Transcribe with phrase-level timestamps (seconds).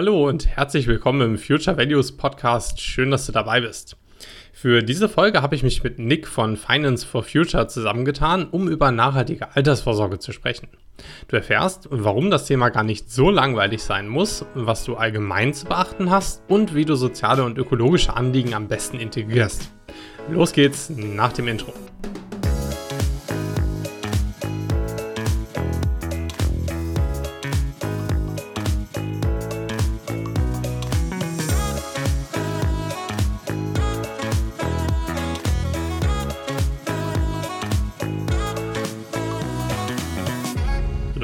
[0.00, 2.80] Hallo und herzlich willkommen im Future Values Podcast.
[2.80, 3.98] Schön, dass du dabei bist.
[4.50, 8.92] Für diese Folge habe ich mich mit Nick von Finance for Future zusammengetan, um über
[8.92, 10.68] nachhaltige Altersvorsorge zu sprechen.
[11.28, 15.66] Du erfährst, warum das Thema gar nicht so langweilig sein muss, was du allgemein zu
[15.66, 19.70] beachten hast und wie du soziale und ökologische Anliegen am besten integrierst.
[20.30, 21.74] Los geht's nach dem Intro.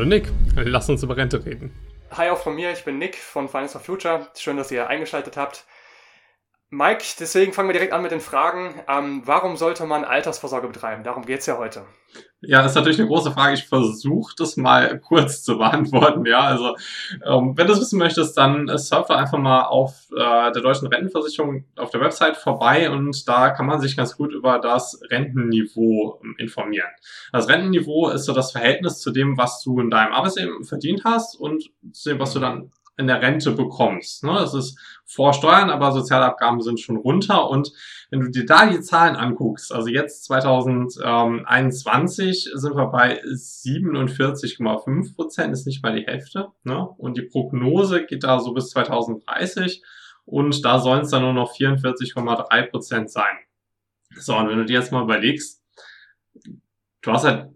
[0.07, 1.75] Nick, lass uns über Rente reden.
[2.13, 4.29] Hi auch von mir, ich bin Nick von Finance for Future.
[4.37, 5.65] Schön, dass ihr eingeschaltet habt.
[6.71, 8.81] Mike, deswegen fangen wir direkt an mit den Fragen.
[8.89, 11.03] Ähm, warum sollte man Altersvorsorge betreiben?
[11.03, 11.87] Darum geht es ja heute.
[12.43, 13.55] Ja, ist natürlich eine große Frage.
[13.55, 16.27] Ich versuche das mal kurz zu beantworten.
[16.27, 16.77] Ja, also
[17.25, 20.87] ähm, wenn du es wissen möchtest, dann äh, surf einfach mal auf äh, der deutschen
[20.89, 26.21] Rentenversicherung auf der Website vorbei und da kann man sich ganz gut über das Rentenniveau
[26.23, 26.89] ähm, informieren.
[27.33, 31.41] Das Rentenniveau ist so das Verhältnis zu dem, was du in deinem Arbeitsleben verdient hast
[31.41, 34.25] und zu dem, was du dann in der Rente bekommst.
[34.25, 34.33] Ne?
[34.33, 37.49] Das ist vor Steuern, aber Sozialabgaben sind schon runter.
[37.51, 37.71] Und
[38.11, 45.53] wenn du dir da die Zahlen anguckst, also jetzt 2021 sind wir bei 47,5 Prozent,
[45.53, 46.49] ist nicht mal die Hälfte.
[46.65, 46.89] Ne?
[46.97, 49.83] Und die Prognose geht da so bis 2030
[50.25, 53.37] und da sollen es dann nur noch 44,3 Prozent sein.
[54.17, 55.61] So, und wenn du dir jetzt mal überlegst,
[57.03, 57.51] du hast halt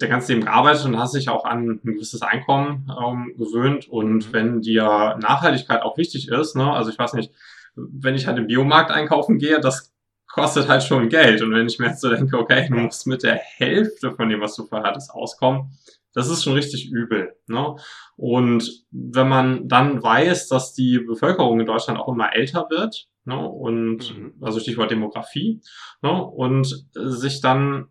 [0.00, 3.88] der ganze Leben gearbeitet und hast dich auch an ein gewisses Einkommen ähm, gewöhnt.
[3.88, 4.32] Und mhm.
[4.32, 7.32] wenn dir Nachhaltigkeit auch wichtig ist, ne, also ich weiß nicht,
[7.74, 9.92] wenn ich halt im Biomarkt einkaufen gehe, das
[10.26, 11.42] kostet halt schon Geld.
[11.42, 14.40] Und wenn ich mir jetzt so denke, okay, du musst mit der Hälfte von dem,
[14.40, 15.70] was du vorher hattest, auskommen,
[16.12, 17.36] das ist schon richtig übel.
[17.46, 17.76] Ne?
[18.16, 23.38] Und wenn man dann weiß, dass die Bevölkerung in Deutschland auch immer älter wird, ne,
[23.38, 24.34] und mhm.
[24.40, 25.60] also Stichwort Demografie,
[26.00, 27.88] ne, und sich dann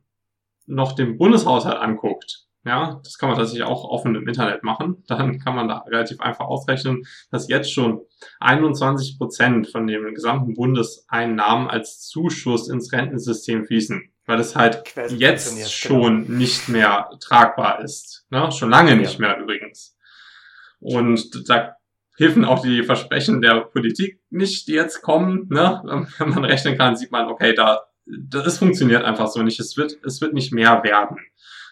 [0.65, 5.39] noch den Bundeshaushalt anguckt, ja, das kann man tatsächlich auch offen im Internet machen, dann
[5.39, 8.01] kann man da relativ einfach ausrechnen, dass jetzt schon
[8.39, 15.55] 21 Prozent von den gesamten Bundeseinnahmen als Zuschuss ins Rentensystem fließen, weil es halt jetzt
[15.55, 15.67] genau.
[15.67, 16.37] schon genau.
[16.39, 18.25] nicht mehr tragbar ist.
[18.31, 18.51] Ne?
[18.51, 19.95] Schon lange nicht mehr übrigens.
[20.79, 21.75] Und da
[22.17, 25.47] helfen auch die Versprechen der Politik nicht, die jetzt kommen.
[25.49, 26.07] Ne?
[26.17, 29.59] Wenn man rechnen kann, sieht man, okay, da das funktioniert einfach so nicht.
[29.59, 31.17] Es wird, es wird nicht mehr werden.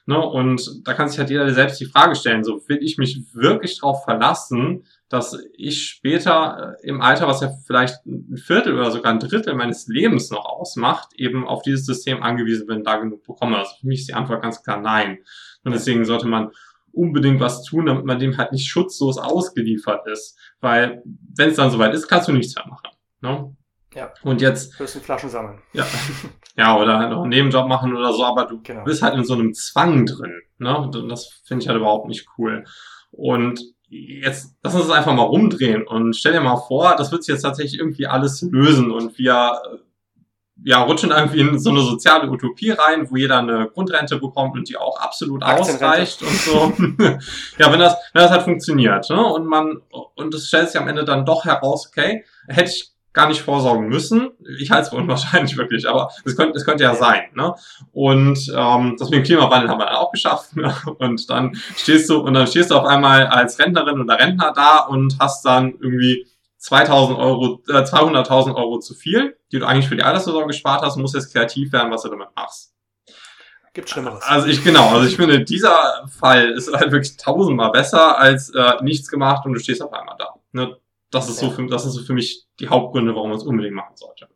[0.06, 0.20] Ne?
[0.20, 3.80] Und da kann sich halt jeder selbst die Frage stellen, so will ich mich wirklich
[3.80, 9.14] darauf verlassen, dass ich später äh, im Alter, was ja vielleicht ein Viertel oder sogar
[9.14, 13.58] ein Drittel meines Lebens noch ausmacht, eben auf dieses System angewiesen bin, da genug bekomme.
[13.58, 15.20] Also für mich ist die Antwort ganz klar nein.
[15.64, 16.52] Und deswegen sollte man
[16.92, 20.38] unbedingt was tun, damit man dem halt nicht schutzlos ausgeliefert ist.
[20.60, 21.02] Weil
[21.36, 22.90] wenn es dann soweit ist, kannst du nichts mehr machen.
[23.22, 23.56] Ne?
[23.96, 24.12] Ja.
[24.24, 24.80] Und jetzt.
[24.80, 25.62] Wirst du Flaschen sammeln.
[25.74, 25.86] Ja.
[26.56, 28.84] Ja, oder halt noch einen Nebenjob machen oder so, aber du genau.
[28.84, 30.42] bist halt in so einem Zwang drin.
[30.60, 30.78] Ne?
[30.78, 32.64] Und das finde ich halt überhaupt nicht cool.
[33.12, 33.60] Und
[33.90, 37.34] jetzt lass uns das einfach mal rumdrehen und stell dir mal vor, das wird sich
[37.34, 39.62] jetzt tatsächlich irgendwie alles lösen und wir
[40.66, 44.70] ja, rutschen irgendwie in so eine soziale Utopie rein, wo jeder eine Grundrente bekommt und
[44.70, 46.74] die auch absolut ausreicht und so.
[47.58, 49.26] ja, wenn das, wenn das halt funktioniert, ne?
[49.26, 49.82] Und man,
[50.16, 53.88] und es stellt sich am Ende dann doch heraus, okay, hätte ich gar nicht vorsorgen
[53.88, 54.32] müssen.
[54.60, 57.24] Ich halte es für unwahrscheinlich wirklich, aber es könnte, es könnte ja sein.
[57.36, 57.54] Ne?
[57.92, 60.56] Und ähm, das mit dem Klimawandel haben wir dann auch geschafft.
[60.56, 60.76] Ne?
[60.98, 64.80] Und dann stehst du und dann stehst du auf einmal als Rentnerin oder Rentner da
[64.80, 69.98] und hast dann irgendwie 2000 Euro, äh, 200.000 Euro zu viel, die du eigentlich für
[69.98, 72.74] die Altersvorsorge gespart hast, musst jetzt kreativ werden, was du damit machst.
[73.74, 74.24] Gibt Schlimmeres.
[74.24, 78.84] Also ich genau, also ich finde, dieser Fall ist halt wirklich tausendmal besser als äh,
[78.84, 80.36] nichts gemacht und du stehst auf einmal da.
[80.52, 80.78] Ne?
[81.14, 83.76] Das ist, so für, das ist so für mich die Hauptgründe, warum man es unbedingt
[83.76, 84.28] machen sollte.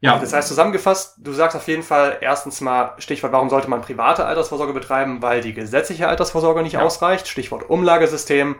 [0.00, 0.18] Ja.
[0.18, 4.26] Das heißt zusammengefasst, du sagst auf jeden Fall erstens mal Stichwort, warum sollte man private
[4.26, 6.82] Altersvorsorge betreiben, weil die gesetzliche Altersvorsorge nicht ja.
[6.82, 7.26] ausreicht.
[7.26, 8.56] Stichwort Umlagesystem,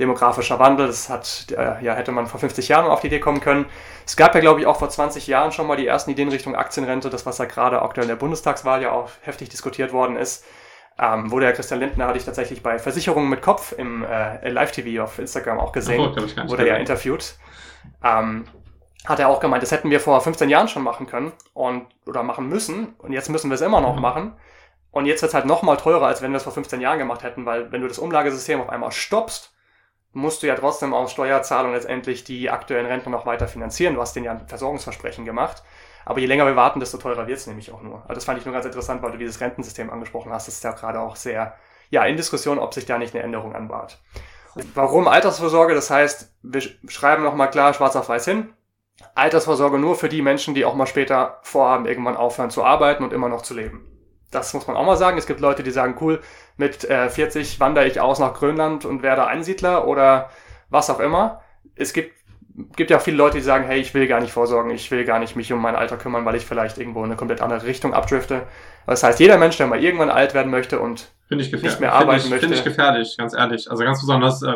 [0.00, 3.40] demografischer Wandel, das hat, äh, ja, hätte man vor 50 Jahren auf die Idee kommen
[3.40, 3.66] können.
[4.04, 6.56] Es gab ja, glaube ich, auch vor 20 Jahren schon mal die ersten Ideen Richtung
[6.56, 10.44] Aktienrente, das, was ja gerade aktuell in der Bundestagswahl ja auch heftig diskutiert worden ist.
[10.98, 15.02] Ähm, wurde ja Christian Lindner, hatte ich tatsächlich bei Versicherungen mit Kopf im äh, Live-TV
[15.02, 17.36] auf Instagram auch gesehen, oh, wurde ja interviewt.
[18.04, 18.44] Ähm,
[19.06, 22.22] hat er auch gemeint, das hätten wir vor 15 Jahren schon machen können und oder
[22.22, 24.02] machen müssen und jetzt müssen wir es immer noch mhm.
[24.02, 24.32] machen.
[24.90, 26.98] Und jetzt wird es halt noch mal teurer, als wenn wir es vor 15 Jahren
[26.98, 29.54] gemacht hätten, weil wenn du das Umlagesystem auf einmal stoppst,
[30.12, 33.94] musst du ja trotzdem aus Steuerzahlung letztendlich die aktuellen Renten noch weiter finanzieren.
[33.94, 35.62] Du hast denen ja ein Versorgungsversprechen gemacht.
[36.04, 38.02] Aber je länger wir warten, desto teurer wird es nämlich auch nur.
[38.02, 40.48] Also das fand ich nur ganz interessant, weil du dieses Rentensystem angesprochen hast.
[40.48, 41.54] Das ist ja gerade auch sehr
[41.90, 43.98] ja, in Diskussion, ob sich da nicht eine Änderung anbahnt.
[44.74, 45.74] Warum Altersvorsorge?
[45.74, 48.52] Das heißt, wir schreiben nochmal klar schwarz auf weiß hin.
[49.14, 53.12] Altersvorsorge nur für die Menschen, die auch mal später vorhaben, irgendwann aufhören zu arbeiten und
[53.12, 53.86] immer noch zu leben.
[54.30, 55.18] Das muss man auch mal sagen.
[55.18, 56.20] Es gibt Leute, die sagen, cool,
[56.56, 60.30] mit äh, 40 wandere ich aus nach Grönland und werde Einsiedler oder
[60.68, 61.42] was auch immer.
[61.74, 62.14] Es gibt,
[62.76, 65.04] gibt ja auch viele Leute, die sagen, hey, ich will gar nicht vorsorgen, ich will
[65.04, 67.64] gar nicht mich um mein Alter kümmern, weil ich vielleicht irgendwo in eine komplett andere
[67.64, 68.46] Richtung abdrifte.
[68.86, 72.30] Das heißt, jeder Mensch, der mal irgendwann alt werden möchte und nicht mehr arbeiten ich,
[72.30, 72.46] möchte.
[72.46, 73.70] Finde ich gefährlich, ganz ehrlich.
[73.70, 74.54] Also ganz besonders, äh,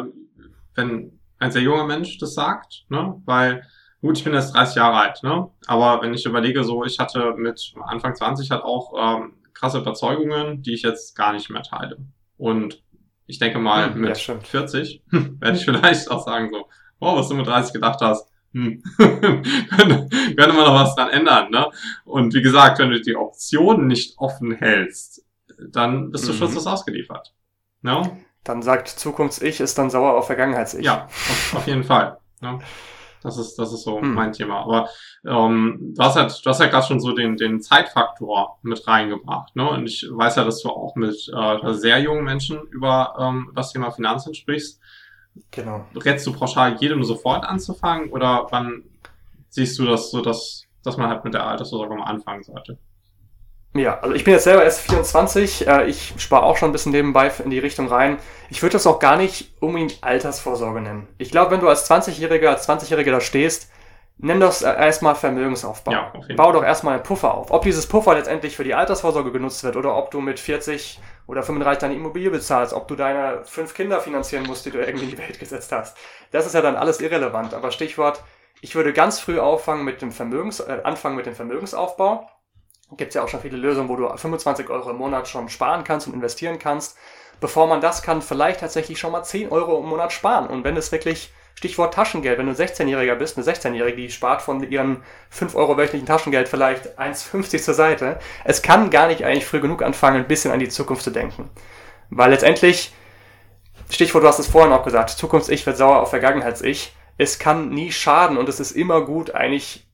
[0.74, 3.20] wenn ein sehr junger Mensch das sagt, ne?
[3.24, 3.62] weil
[4.00, 5.48] gut, ich bin jetzt 30 Jahre alt, ne?
[5.66, 10.62] aber wenn ich überlege, so ich hatte mit Anfang 20 halt auch ähm, krasse Überzeugungen,
[10.62, 11.98] die ich jetzt gar nicht mehr teile.
[12.36, 12.82] Und
[13.26, 16.68] ich denke mal, hm, mit ja, 40 werde ich vielleicht auch sagen so,
[17.04, 21.50] wow, was du mit 30 gedacht hast, hm, könnte, könnte man noch was dran ändern.
[21.50, 21.70] Ne?
[22.04, 25.24] Und wie gesagt, wenn du die Option nicht offen hältst,
[25.70, 26.36] dann bist du mhm.
[26.38, 27.34] schutzlos ausgeliefert.
[27.82, 28.16] No?
[28.44, 30.84] Dann sagt Zukunfts-Ich ist dann sauer auf Vergangenheits-Ich.
[30.84, 32.18] Ja, auf, auf jeden Fall.
[32.40, 32.60] Ne?
[33.24, 34.12] Das ist, das ist so hm.
[34.12, 34.60] mein Thema.
[34.60, 34.90] Aber
[35.26, 39.56] ähm, du hast halt, du hast halt gerade schon so den, den Zeitfaktor mit reingebracht.
[39.56, 39.68] Ne?
[39.68, 43.72] Und ich weiß ja, dass du auch mit äh, sehr jungen Menschen über ähm, das
[43.72, 44.78] Thema Finanzen sprichst.
[45.50, 45.84] Genau.
[45.94, 48.84] Rätst du pauschal jedem sofort anzufangen oder wann
[49.48, 52.78] siehst du das so, dass, dass man halt mit der Altersvorsorge mal anfangen sollte?
[53.76, 56.92] Ja, also ich bin jetzt selber erst 24, äh, ich spare auch schon ein bisschen
[56.92, 58.18] nebenbei in die Richtung rein.
[58.48, 61.08] Ich würde das auch gar nicht unbedingt Altersvorsorge nennen.
[61.18, 63.68] Ich glaube, wenn du als 20-Jähriger, als 20-Jähriger da stehst,
[64.18, 65.90] nenn das erstmal Vermögensaufbau.
[65.90, 67.50] Ja, Bau doch erstmal einen Puffer auf.
[67.50, 71.42] Ob dieses Puffer letztendlich für die Altersvorsorge genutzt wird oder ob du mit 40 oder
[71.42, 75.10] 35 deine Immobilie bezahlst, ob du deine fünf Kinder finanzieren musst, die du irgendwie in
[75.10, 75.96] die Welt gesetzt hast.
[76.30, 77.54] Das ist ja dann alles irrelevant.
[77.54, 78.22] Aber Stichwort,
[78.60, 82.28] ich würde ganz früh auffangen mit dem Vermögens, äh, anfangen mit dem Vermögensaufbau
[82.96, 86.06] gibt ja auch schon viele Lösungen, wo du 25 Euro im Monat schon sparen kannst
[86.06, 86.96] und investieren kannst.
[87.40, 90.46] Bevor man das kann, vielleicht tatsächlich schon mal 10 Euro im Monat sparen.
[90.46, 94.68] Und wenn es wirklich, Stichwort Taschengeld, wenn du 16-Jähriger bist, eine 16-Jährige, die spart von
[94.68, 98.18] ihrem 5 Euro wöchentlichen Taschengeld vielleicht 1,50 zur Seite.
[98.44, 101.48] Es kann gar nicht eigentlich früh genug anfangen, ein bisschen an die Zukunft zu denken.
[102.10, 102.92] Weil letztendlich,
[103.88, 106.94] Stichwort, du hast es vorhin auch gesagt, Zukunfts-Ich wird sauer auf Vergangenheits-Ich.
[107.16, 109.86] Es kann nie schaden und es ist immer gut, eigentlich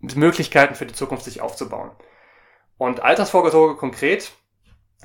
[0.00, 1.90] Möglichkeiten für die Zukunft sich aufzubauen.
[2.78, 4.32] Und Altersvorsorge konkret,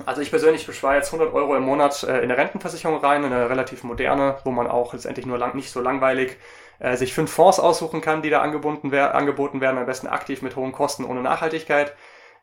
[0.06, 3.32] also ich persönlich bespare jetzt 100 Euro im Monat äh, in eine Rentenversicherung rein, in
[3.32, 6.36] eine relativ moderne, wo man auch letztendlich nur lang, nicht so langweilig
[6.78, 10.42] äh, sich fünf Fonds aussuchen kann, die da angeboten, wer angeboten werden, am besten aktiv
[10.42, 11.94] mit hohen Kosten ohne Nachhaltigkeit.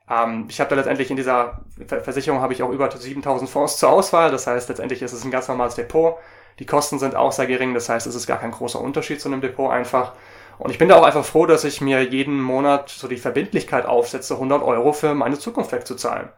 [0.09, 3.89] Ähm, ich habe da letztendlich in dieser Versicherung habe ich auch über 7000 Fonds zur
[3.89, 6.17] Auswahl, das heißt letztendlich ist es ein ganz normales Depot.
[6.59, 9.29] Die Kosten sind auch sehr gering, das heißt es ist gar kein großer Unterschied zu
[9.29, 10.13] einem Depot einfach.
[10.57, 13.85] Und ich bin da auch einfach froh, dass ich mir jeden Monat so die Verbindlichkeit
[13.85, 16.29] aufsetze, 100 Euro für meine Zukunft wegzuzahlen.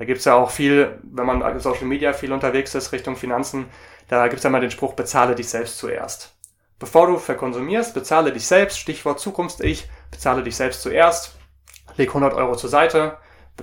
[0.00, 3.66] Da gibt's ja auch viel, wenn man Social Media viel unterwegs ist, Richtung Finanzen,
[4.08, 6.34] da gibt's ja mal den Spruch, bezahle dich selbst zuerst.
[6.78, 11.36] Bevor du verkonsumierst, bezahle dich selbst, Stichwort Zukunfts-Ich, bezahle dich selbst zuerst,
[11.98, 13.18] leg 100 Euro zur Seite,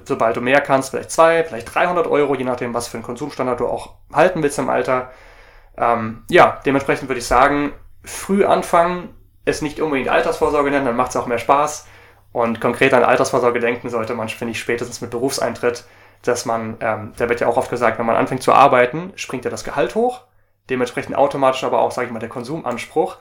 [0.06, 3.60] sobald du mehr kannst, vielleicht zwei, vielleicht 300 Euro, je nachdem, was für einen Konsumstandard
[3.60, 5.12] du auch halten willst im Alter.
[5.76, 7.74] Ähm, ja, dementsprechend würde ich sagen,
[8.04, 9.10] früh anfangen,
[9.44, 11.88] es nicht unbedingt Altersvorsorge nennen, dann macht es auch mehr Spaß.
[12.32, 15.84] Und konkret an Altersvorsorge denken sollte man, finde ich, spätestens mit Berufseintritt,
[16.24, 19.46] dass man, ähm, da wird ja auch oft gesagt, wenn man anfängt zu arbeiten, springt
[19.46, 20.22] ja das Gehalt hoch,
[20.70, 23.18] dementsprechend automatisch aber auch, sage ich mal, der Konsumanspruch.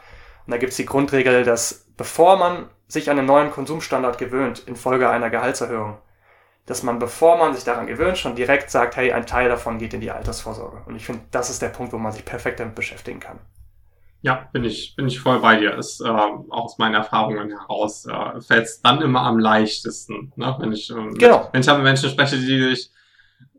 [0.47, 4.61] Und da gibt es die Grundregel, dass bevor man sich an einen neuen Konsumstandard gewöhnt,
[4.61, 5.99] infolge einer Gehaltserhöhung,
[6.67, 9.95] dass man, bevor man sich daran gewöhnt, schon direkt sagt, hey, ein Teil davon geht
[9.95, 10.79] in die Altersvorsorge.
[10.87, 13.39] Und ich finde, das ist der Punkt, wo man sich perfekt damit beschäftigen kann.
[14.23, 15.77] Ja, bin ich, bin ich voll bei dir.
[15.77, 20.57] Ist äh, auch aus meinen Erfahrungen heraus äh, fällt es dann immer am leichtesten, ne?
[20.59, 21.49] wenn ich ähm, genau.
[21.53, 22.91] wenn ich mit Menschen spreche, die sich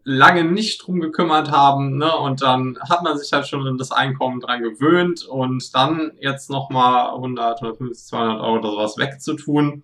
[0.04, 2.16] lange nicht drum gekümmert haben, ne?
[2.16, 6.50] Und dann hat man sich halt schon in das Einkommen dran gewöhnt und dann jetzt
[6.50, 9.84] nochmal 100, 150, 200 Euro oder sowas wegzutun,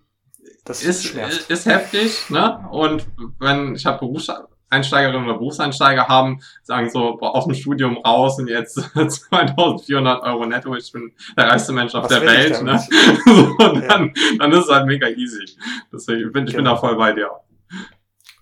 [0.64, 2.66] das ist, ist, ist heftig, ne?
[2.70, 3.06] Und
[3.38, 4.30] wenn ich habe Berufs
[4.70, 10.46] Einsteigerinnen oder Berufseinsteiger haben, sagen so, boah, aus dem Studium raus und jetzt 2400 Euro
[10.46, 12.62] netto, ich bin der reichste Mensch auf Was der Welt.
[12.62, 12.78] Ne?
[13.24, 13.88] so, und ja.
[13.88, 15.44] dann, dann ist es halt mega easy.
[15.92, 16.70] Deswegen bin ich genau.
[16.70, 17.30] bin da voll bei dir.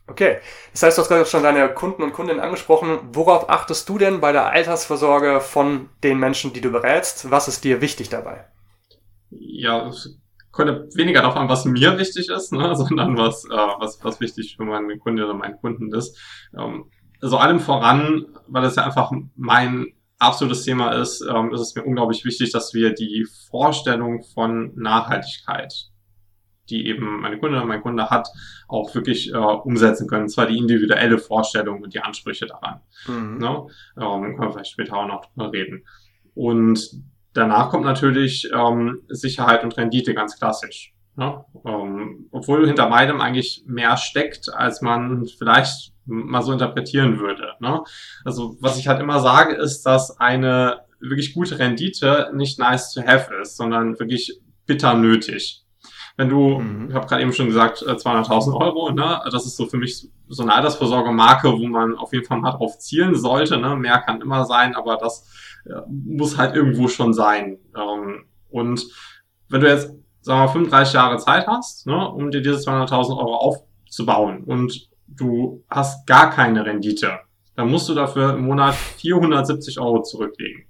[0.09, 0.38] Okay,
[0.73, 2.99] das heißt, du hast gerade schon deine Kunden und Kundinnen angesprochen.
[3.12, 7.31] Worauf achtest du denn bei der Altersvorsorge von den Menschen, die du berätst?
[7.31, 8.45] Was ist dir wichtig dabei?
[9.31, 9.91] Ja,
[10.52, 14.56] könnte weniger darauf an, was mir wichtig ist, ne, sondern was, äh, was, was wichtig
[14.56, 16.18] für meine Kunde oder meinen Kunden ist.
[16.56, 16.90] Ähm,
[17.21, 21.85] also allem voran, weil das ja einfach mein absolutes Thema ist, ähm, ist es mir
[21.85, 25.73] unglaublich wichtig, dass wir die Vorstellung von Nachhaltigkeit,
[26.71, 28.28] die eben meine Kunde oder mein Kunde hat,
[28.68, 30.25] auch wirklich äh, umsetzen können.
[30.25, 32.80] Und zwar die individuelle Vorstellung und die Ansprüche daran.
[33.06, 33.38] Mhm.
[33.38, 33.66] Ne?
[33.97, 35.85] Ähm, können wir vielleicht später auch noch drüber reden.
[36.35, 37.02] Und
[37.35, 40.95] danach kommt natürlich ähm, Sicherheit und Rendite ganz klassisch.
[41.17, 41.45] Ne?
[41.67, 47.53] Ähm, obwohl hinter beidem eigentlich mehr steckt, als man vielleicht mal so interpretieren würde.
[47.61, 47.83] Ne?
[48.25, 53.03] Also was ich halt immer sage, ist, dass eine wirklich gute Rendite nicht nice to
[53.03, 55.65] have ist, sondern wirklich bitter nötig.
[56.16, 56.88] Wenn du, mhm.
[56.88, 60.09] ich habe gerade eben schon gesagt, 200.000 äh, Euro, ne, das ist so für mich
[60.28, 63.59] so eine Altersvorsorgemarke, wo man auf jeden Fall mal drauf zielen sollte.
[63.59, 63.76] Ne?
[63.76, 65.28] Mehr kann immer sein, aber das
[65.66, 67.59] äh, muss halt irgendwo schon sein.
[67.76, 68.87] Ähm, und
[69.49, 73.16] wenn du jetzt, sagen wir mal, 35 Jahre Zeit hast, ne, um dir diese 200.000
[73.16, 77.21] Euro aufzubauen und du hast gar keine Rendite,
[77.54, 80.64] dann musst du dafür im Monat 470 Euro zurücklegen.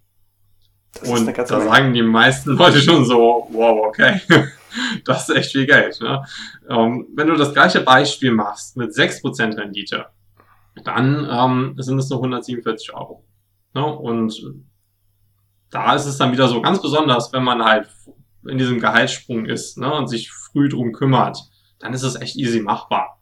[0.95, 4.21] Das und da sagen die meisten Leute schon so, wow, okay,
[5.05, 6.01] das ist echt viel Geld.
[6.01, 6.25] Ne?
[6.69, 10.07] Ähm, wenn du das gleiche Beispiel machst mit 6% Rendite,
[10.85, 13.25] dann ähm, sind es nur 147 Euro.
[13.75, 13.85] Ne?
[13.85, 14.35] Und
[15.71, 17.89] da ist es dann wieder so ganz besonders, wenn man halt
[18.47, 21.39] in diesem Gehaltssprung ist ne, und sich früh drum kümmert,
[21.79, 23.22] dann ist es echt easy machbar.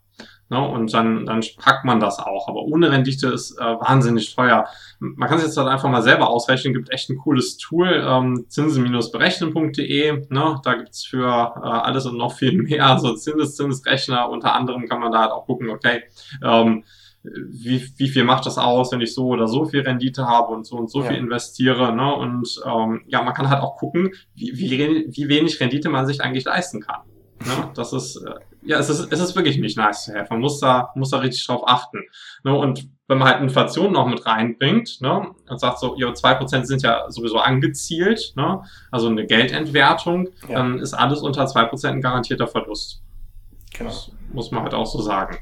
[0.51, 0.61] Ne?
[0.61, 2.49] Und dann, dann packt man das auch.
[2.49, 4.67] Aber ohne Rendite ist äh, wahnsinnig teuer.
[4.99, 6.75] Man kann sich jetzt halt einfach mal selber ausrechnen.
[6.75, 10.27] Gibt echt ein cooles Tool, ähm, zinsen-berechnen.de.
[10.29, 10.61] Ne?
[10.65, 14.29] Da gibt's für äh, alles und noch viel mehr, also Zinseszinsrechner.
[14.29, 16.03] Unter anderem kann man da halt auch gucken, okay,
[16.43, 16.83] ähm,
[17.23, 20.67] wie, wie viel macht das aus, wenn ich so oder so viel Rendite habe und
[20.67, 21.09] so und so ja.
[21.09, 21.95] viel investiere.
[21.95, 22.13] Ne?
[22.13, 26.23] Und ähm, ja, man kann halt auch gucken, wie, wie, wie wenig Rendite man sich
[26.23, 27.03] eigentlich leisten kann.
[27.47, 27.71] Ne?
[27.75, 30.27] Das ist, äh, ja, es ist, es ist wirklich nicht nice to have.
[30.31, 32.03] Man muss da, muss da richtig drauf achten.
[32.45, 32.55] Ne?
[32.55, 36.69] Und wenn man halt Inflation noch mit reinbringt, ne, und sagt so, ja, zwei Prozent
[36.69, 40.59] sind ja sowieso angezielt, ne, also eine Geldentwertung, ja.
[40.59, 43.03] dann ist alles unter zwei Prozent ein garantierter Verlust.
[43.77, 43.91] Genau.
[43.91, 45.39] Das muss man halt auch so sagen.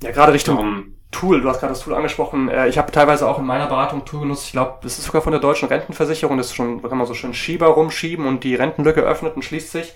[0.00, 2.48] Ja, gerade Richtung um, Tool, du hast gerade das Tool angesprochen.
[2.50, 4.46] Äh, ich habe teilweise auch in meiner Beratung Tool genutzt.
[4.46, 6.36] Ich glaube, das ist sogar von der deutschen Rentenversicherung.
[6.36, 9.42] Das ist schon, da kann man so schön Schieber rumschieben und die Rentenlücke öffnet und
[9.42, 9.94] schließt sich.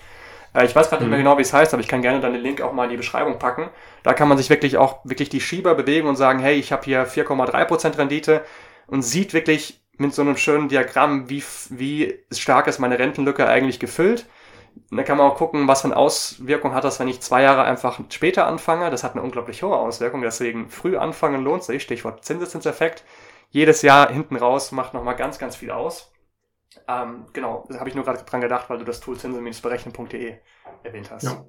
[0.53, 1.23] Äh, ich weiß gerade nicht mehr mhm.
[1.23, 2.97] genau, wie es heißt, aber ich kann gerne dann den Link auch mal in die
[2.97, 3.69] Beschreibung packen.
[4.03, 6.83] Da kann man sich wirklich auch wirklich die Schieber bewegen und sagen, hey, ich habe
[6.83, 8.43] hier 4,3% Rendite
[8.87, 13.79] und sieht wirklich mit so einem schönen Diagramm, wie, wie stark ist meine Rentenlücke eigentlich
[13.79, 14.25] gefüllt.
[14.89, 17.43] Und dann kann man auch gucken, was für eine Auswirkung hat das, wenn ich zwei
[17.43, 18.89] Jahre einfach später anfange.
[18.89, 21.83] Das hat eine unglaublich hohe Auswirkung, deswegen früh anfangen lohnt sich.
[21.83, 23.03] Stichwort Zinseszinseffekt.
[23.51, 26.12] Jedes Jahr hinten raus macht nochmal ganz, ganz viel aus.
[26.87, 30.37] Ähm, genau, da habe ich nur gerade dran gedacht, weil du das Tool zinsen-berechnen.de
[30.83, 31.23] erwähnt hast.
[31.23, 31.45] Ja.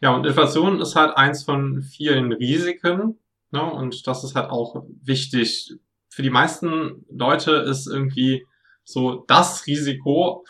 [0.00, 3.18] ja, und Inflation ist halt eins von vielen Risiken.
[3.50, 3.62] Ne?
[3.62, 5.74] Und das ist halt auch wichtig.
[6.08, 8.46] Für die meisten Leute ist irgendwie
[8.84, 10.44] so das Risiko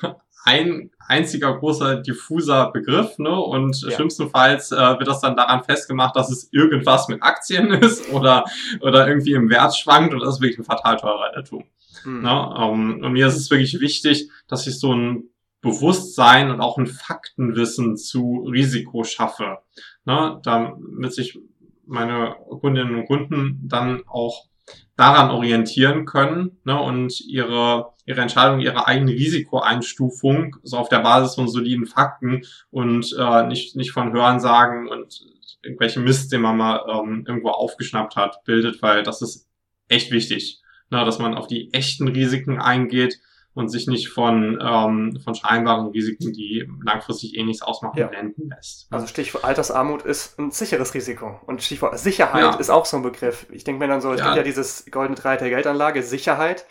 [0.44, 3.38] ein einziger großer diffuser Begriff, ne?
[3.38, 3.90] Und ja.
[3.90, 8.44] schlimmstenfalls äh, wird das dann daran festgemacht, dass es irgendwas mit Aktien ist oder
[8.80, 11.64] oder irgendwie im Wert schwankt und das ist wirklich ein fatal teurer Irrtum.
[12.04, 12.22] Mhm.
[12.22, 12.54] Ne?
[12.54, 15.24] Um, und mir ist es wirklich wichtig, dass ich so ein
[15.60, 19.58] Bewusstsein und auch ein Faktenwissen zu Risiko schaffe,
[20.04, 20.40] ne?
[20.44, 21.38] damit sich
[21.86, 24.46] meine Kundinnen und Kunden dann auch
[24.96, 31.34] daran orientieren können ne, und ihre, ihre Entscheidung, ihre eigene Risikoeinstufung so auf der Basis
[31.34, 35.20] von soliden Fakten und äh, nicht, nicht von Hörensagen und
[35.62, 39.48] irgendwelche Mist, den man mal ähm, irgendwo aufgeschnappt hat, bildet, weil das ist
[39.88, 43.20] echt wichtig na, dass man auf die echten Risiken eingeht
[43.56, 48.06] und sich nicht von, ähm, von scheinbaren Risiken, die langfristig eh nichts ausmachen, ja.
[48.06, 48.86] blenden lässt.
[48.90, 51.40] Also Stichwort Altersarmut ist ein sicheres Risiko.
[51.46, 52.54] Und Stichwort Sicherheit ja.
[52.56, 53.46] ist auch so ein Begriff.
[53.50, 54.26] Ich denke mir dann so, es ja.
[54.26, 56.66] gibt ja dieses goldene Dreieck der Geldanlage, Sicherheit.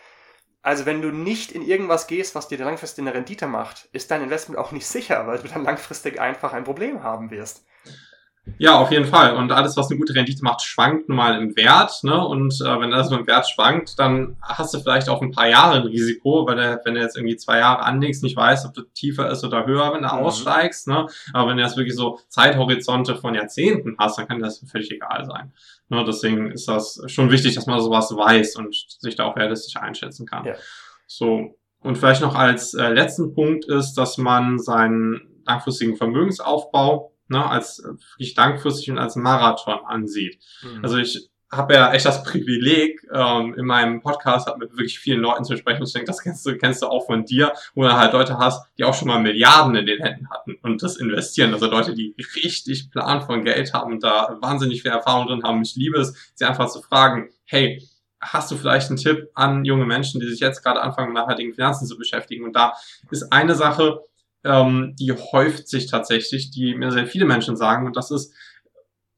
[0.62, 4.22] Also wenn du nicht in irgendwas gehst, was dir langfristig eine Rendite macht, ist dein
[4.22, 7.66] Investment auch nicht sicher, weil du dann langfristig einfach ein Problem haben wirst.
[8.58, 9.36] Ja, auf jeden Fall.
[9.36, 12.04] Und alles, was eine gute Rendite macht, schwankt nun mal im Wert.
[12.04, 12.26] Ne?
[12.26, 15.76] Und äh, wenn das im Wert schwankt, dann hast du vielleicht auch ein paar Jahre
[15.80, 18.82] ein Risiko, weil du, wenn du jetzt irgendwie zwei Jahre anlegst, nicht weißt, ob du
[18.82, 20.20] tiefer ist oder höher, wenn du mhm.
[20.20, 20.88] aussteigst.
[20.88, 21.06] Ne?
[21.32, 25.24] Aber wenn du jetzt wirklich so Zeithorizonte von Jahrzehnten hast, dann kann das völlig egal
[25.26, 25.52] sein.
[25.88, 26.04] Ne?
[26.06, 30.26] Deswegen ist das schon wichtig, dass man sowas weiß und sich da auch realistisch einschätzen
[30.26, 30.44] kann.
[30.44, 30.54] Ja.
[31.06, 31.56] So.
[31.80, 37.82] Und vielleicht noch als äh, letzten Punkt ist, dass man seinen langfristigen Vermögensaufbau ne, als
[37.82, 40.38] wirklich langfristig und als Marathon ansieht.
[40.62, 40.82] Mhm.
[40.82, 45.44] Also ich habe ja echt das Privileg, ähm, in meinem Podcast mit wirklich vielen Leuten
[45.44, 45.82] zu sprechen.
[45.84, 48.66] Ich denke, das kennst du, kennst du auch von dir, wo du halt Leute hast,
[48.78, 51.52] die auch schon mal Milliarden in den Händen hatten und das investieren.
[51.52, 55.62] Also Leute, die richtig Plan von Geld haben und da wahnsinnig viel Erfahrung drin haben.
[55.62, 57.80] Ich liebe es, sie einfach zu fragen, hey,
[58.20, 61.54] hast du vielleicht einen Tipp an junge Menschen, die sich jetzt gerade anfangen, mit nachhaltigen
[61.54, 62.44] Finanzen zu beschäftigen?
[62.44, 62.74] Und da
[63.10, 64.00] ist eine Sache,
[64.46, 68.32] ähm, die häuft sich tatsächlich, die mir sehr viele Menschen sagen, und das ist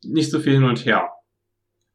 [0.03, 1.11] nicht so viel hin und her.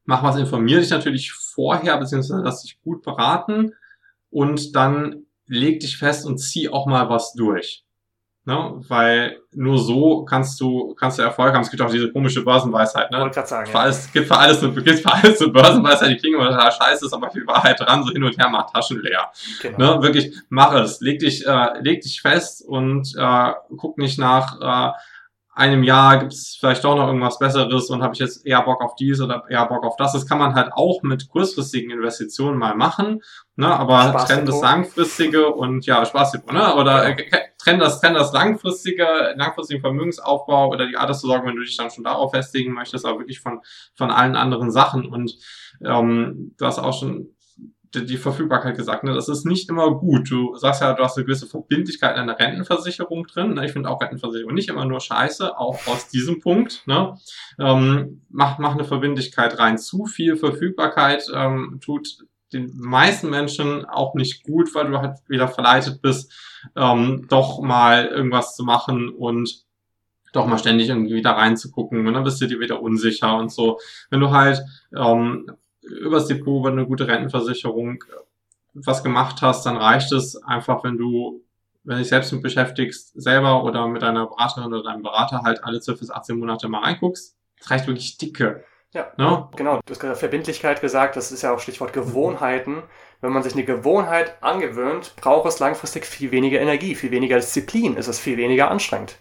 [0.05, 3.73] Mach was, informier dich natürlich vorher, beziehungsweise lass dich gut beraten
[4.29, 7.82] und dann leg dich fest und zieh auch mal was durch.
[8.45, 8.73] Ne?
[8.89, 11.61] Weil nur so kannst du, kannst du Erfolg haben.
[11.61, 13.19] Es gibt auch diese komische Börsenweisheit, ne?
[13.19, 16.41] Wollte sagen, für alles, gibt für alles, eine, gibt für alles eine Börsenweisheit, die klingen
[16.41, 19.31] immer total scheiße, ist aber viel Wahrheit dran, so hin und her macht Taschen leer.
[19.61, 19.95] Genau.
[19.95, 20.03] Ne?
[20.03, 20.99] Wirklich, mach es.
[20.99, 24.91] Leg dich, äh, leg dich fest und äh, guck nicht nach, äh,
[25.55, 28.81] einem Jahr gibt es vielleicht doch noch irgendwas Besseres und habe ich jetzt eher Bock
[28.81, 30.13] auf dies oder eher Bock auf das.
[30.13, 33.21] Das kann man halt auch mit kurzfristigen Investitionen mal machen,
[33.55, 33.67] ne?
[33.67, 36.75] aber trenn das langfristige und ja, Spaß, ne?
[36.75, 37.15] oder ja.
[37.15, 41.91] äh, trenn das, trenn das langfristige, langfristigen Vermögensaufbau oder die Altersversorgung, wenn du dich dann
[41.91, 43.61] schon darauf festigen möchtest, aber wirklich von,
[43.95, 45.35] von allen anderen Sachen und
[45.85, 47.35] ähm, du hast auch schon
[47.93, 49.03] die, die Verfügbarkeit gesagt.
[49.03, 49.13] Ne?
[49.13, 50.29] Das ist nicht immer gut.
[50.29, 53.53] Du sagst ja, du hast eine gewisse Verbindlichkeit in der Rentenversicherung drin.
[53.53, 53.65] Ne?
[53.65, 56.83] Ich finde auch Rentenversicherung nicht immer nur scheiße, auch aus diesem Punkt.
[56.85, 57.17] Ne?
[57.59, 59.77] Ähm, mach, mach eine Verbindlichkeit rein.
[59.77, 62.17] Zu viel Verfügbarkeit ähm, tut
[62.53, 66.31] den meisten Menschen auch nicht gut, weil du halt wieder verleitet bist,
[66.75, 69.65] ähm, doch mal irgendwas zu machen und
[70.33, 73.79] doch mal ständig irgendwie wieder reinzugucken und dann bist du dir wieder unsicher und so.
[74.09, 74.61] Wenn du halt
[74.95, 75.47] ähm,
[75.83, 78.15] übers Depot, wenn du eine gute Rentenversicherung äh,
[78.73, 81.43] was gemacht hast, dann reicht es einfach, wenn du,
[81.83, 85.63] wenn du dich selbst mit beschäftigst, selber oder mit deiner Beraterin oder deinem Berater halt
[85.63, 87.35] alle 12 bis 18 Monate mal reinguckst.
[87.59, 88.63] Das reicht wirklich dicke.
[88.93, 89.49] Ja, ne?
[89.55, 89.79] genau.
[89.85, 92.83] Du hast gerade Verbindlichkeit gesagt, das ist ja auch Stichwort Gewohnheiten.
[93.21, 97.95] Wenn man sich eine Gewohnheit angewöhnt, braucht es langfristig viel weniger Energie, viel weniger Disziplin,
[97.95, 99.17] ist es viel weniger anstrengend.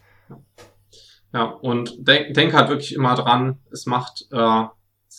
[1.32, 4.64] Ja, und denk, denk halt wirklich immer dran, es macht äh,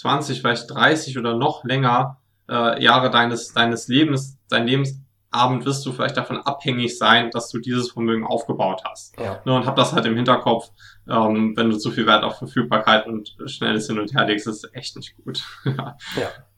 [0.03, 2.17] 20, vielleicht 30 oder noch länger
[2.49, 7.59] äh, Jahre deines, deines Lebens, dein Lebensabend wirst du vielleicht davon abhängig sein, dass du
[7.59, 9.17] dieses Vermögen aufgebaut hast.
[9.17, 9.39] Ja.
[9.45, 10.71] Ne, und hab das halt im Hinterkopf,
[11.09, 14.69] ähm, wenn du zu viel Wert auf Verfügbarkeit und schnelles Hin und Her legst, ist
[14.73, 15.41] echt nicht gut.
[15.65, 15.95] ja.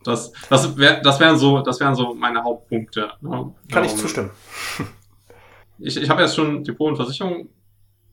[0.04, 3.12] Das, das, wär, das wären so, das wären so meine Hauptpunkte.
[3.22, 3.54] Ne?
[3.72, 4.32] Kann ähm, ich zustimmen.
[5.78, 7.50] ich, ich habe jetzt schon Depot und Versicherung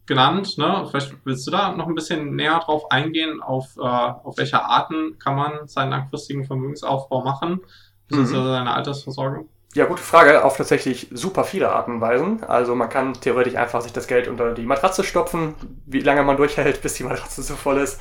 [0.07, 0.59] genannt.
[0.59, 0.87] Ne?
[0.91, 5.19] Vielleicht willst du da noch ein bisschen näher drauf eingehen, auf, äh, auf welche Arten
[5.19, 7.61] kann man seinen langfristigen Vermögensaufbau machen,
[8.09, 8.53] beziehungsweise mhm.
[8.53, 9.49] seine Altersversorgung?
[9.75, 10.45] Ja, gute Frage.
[10.45, 12.45] Auf tatsächlich super viele Arten und Weisen.
[12.45, 15.55] Also man kann theoretisch einfach sich das Geld unter die Matratze stopfen,
[15.87, 18.01] wie lange man durchhält, bis die Matratze so voll ist.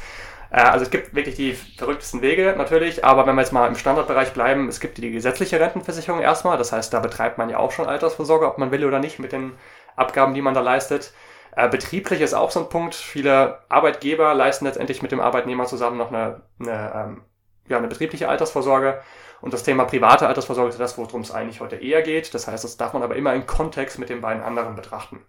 [0.49, 3.75] Äh, also es gibt wirklich die verrücktesten Wege natürlich, aber wenn wir jetzt mal im
[3.75, 6.57] Standardbereich bleiben, es gibt die gesetzliche Rentenversicherung erstmal.
[6.57, 9.31] Das heißt, da betreibt man ja auch schon Altersvorsorge, ob man will oder nicht, mit
[9.31, 9.53] den
[9.95, 11.13] Abgaben, die man da leistet.
[11.55, 12.95] Äh, betrieblich ist auch so ein Punkt.
[12.95, 17.21] Viele Arbeitgeber leisten letztendlich mit dem Arbeitnehmer zusammen noch eine, eine, ähm,
[17.67, 19.01] ja, eine betriebliche Altersvorsorge.
[19.41, 22.33] Und das Thema private Altersvorsorge ist das, worum es eigentlich heute eher geht.
[22.33, 25.25] Das heißt, das darf man aber immer in Kontext mit den beiden anderen betrachten.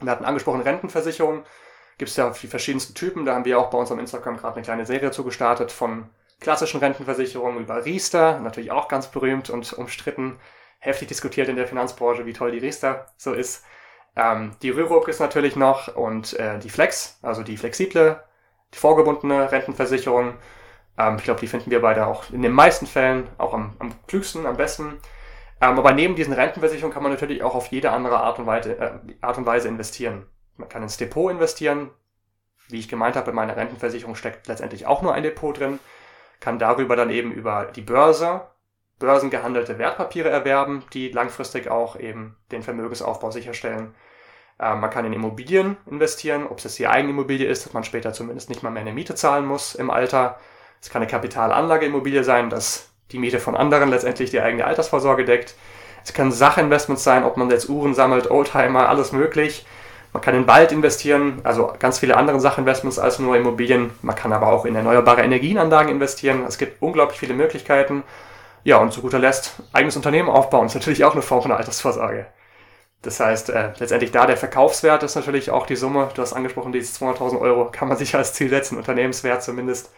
[0.00, 1.44] Wir hatten angesprochen Rentenversicherung.
[1.96, 3.24] Gibt es ja die verschiedensten Typen.
[3.24, 7.64] Da haben wir auch bei unserem Instagram gerade eine kleine Serie zugestartet von klassischen Rentenversicherungen
[7.64, 10.38] über Riester, natürlich auch ganz berühmt und umstritten,
[10.78, 13.64] heftig diskutiert in der Finanzbranche, wie toll die Riester so ist.
[14.18, 18.20] Ähm, die Rürup ist natürlich noch und äh, die Flex, also die flexible,
[18.74, 20.34] die vorgebundene Rentenversicherung.
[20.98, 23.94] Ähm, ich glaube, die finden wir beide auch in den meisten Fällen auch am, am
[24.08, 24.98] klügsten, am besten.
[25.60, 28.76] Ähm, aber neben diesen Rentenversicherungen kann man natürlich auch auf jede andere Art und, Weise,
[28.76, 30.26] äh, Art und Weise investieren.
[30.56, 31.90] Man kann ins Depot investieren.
[32.68, 35.78] Wie ich gemeint habe, in meiner Rentenversicherung steckt letztendlich auch nur ein Depot drin.
[36.40, 38.42] Kann darüber dann eben über die Börse
[38.98, 43.94] börsengehandelte Wertpapiere erwerben, die langfristig auch eben den Vermögensaufbau sicherstellen.
[44.58, 47.84] Äh, man kann in Immobilien investieren, ob es jetzt die eigene Immobilie ist, dass man
[47.84, 50.38] später zumindest nicht mal mehr eine Miete zahlen muss im Alter.
[50.80, 55.54] Es kann eine Kapitalanlageimmobilie sein, dass die Miete von anderen letztendlich die eigene Altersvorsorge deckt.
[56.04, 59.66] Es können Sachinvestments sein, ob man jetzt Uhren sammelt, Oldtimer, alles möglich.
[60.12, 63.90] Man kann in Wald investieren, also ganz viele andere Sachinvestments als nur Immobilien.
[64.02, 66.44] Man kann aber auch in erneuerbare Energienanlagen investieren.
[66.46, 68.04] Es gibt unglaublich viele Möglichkeiten.
[68.64, 72.26] Ja, und zu guter Letzt eigenes Unternehmen aufbauen ist natürlich auch eine Form von Altersvorsorge.
[73.02, 76.72] Das heißt, äh, letztendlich da der Verkaufswert ist natürlich auch die Summe, du hast angesprochen,
[76.72, 79.92] diese 200.000 Euro kann man sich als Ziel setzen, Unternehmenswert zumindest.